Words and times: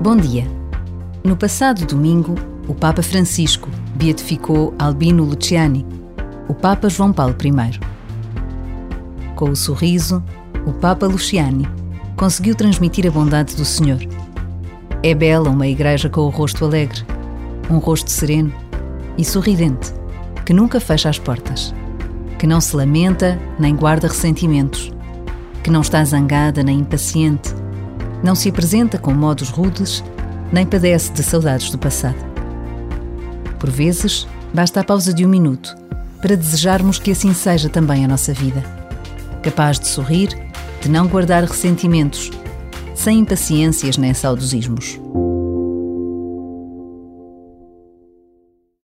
Bom 0.00 0.16
dia. 0.16 0.44
No 1.22 1.36
passado 1.36 1.86
domingo, 1.86 2.34
o 2.68 2.74
Papa 2.74 3.00
Francisco 3.00 3.70
beatificou 3.94 4.74
Albino 4.78 5.24
Luciani, 5.24 5.86
o 6.48 6.52
Papa 6.52 6.90
João 6.90 7.12
Paulo 7.12 7.34
I. 7.42 7.80
Com 9.34 9.50
o 9.50 9.56
sorriso, 9.56 10.22
o 10.66 10.72
Papa 10.72 11.06
Luciani 11.06 11.66
conseguiu 12.16 12.54
transmitir 12.54 13.06
a 13.06 13.10
bondade 13.10 13.54
do 13.54 13.64
Senhor. 13.64 14.00
É 15.02 15.14
bela 15.14 15.48
uma 15.48 15.66
igreja 15.66 16.10
com 16.10 16.22
o 16.22 16.28
rosto 16.28 16.64
alegre, 16.64 17.02
um 17.70 17.78
rosto 17.78 18.10
sereno 18.10 18.52
e 19.16 19.24
sorridente, 19.24 19.94
que 20.44 20.52
nunca 20.52 20.80
fecha 20.80 21.08
as 21.08 21.18
portas, 21.18 21.72
que 22.38 22.46
não 22.46 22.60
se 22.60 22.76
lamenta 22.76 23.40
nem 23.58 23.74
guarda 23.74 24.08
ressentimentos, 24.08 24.92
que 25.62 25.70
não 25.70 25.80
está 25.80 26.04
zangada 26.04 26.62
nem 26.62 26.80
impaciente, 26.80 27.54
não 28.24 28.34
se 28.34 28.48
apresenta 28.48 28.96
com 28.96 29.12
modos 29.12 29.50
rudes, 29.50 30.02
nem 30.50 30.64
padece 30.64 31.12
de 31.12 31.22
saudades 31.22 31.70
do 31.70 31.76
passado. 31.76 32.16
Por 33.58 33.68
vezes, 33.68 34.26
basta 34.52 34.80
a 34.80 34.84
pausa 34.84 35.12
de 35.12 35.26
um 35.26 35.28
minuto 35.28 35.76
para 36.22 36.34
desejarmos 36.34 36.98
que 36.98 37.10
assim 37.10 37.34
seja 37.34 37.68
também 37.68 38.02
a 38.02 38.08
nossa 38.08 38.32
vida. 38.32 38.64
Capaz 39.42 39.78
de 39.78 39.88
sorrir, 39.88 40.30
de 40.80 40.88
não 40.88 41.06
guardar 41.06 41.44
ressentimentos, 41.44 42.30
sem 42.94 43.18
impaciências 43.18 43.98
nem 43.98 44.14
saudosismos. 44.14 44.98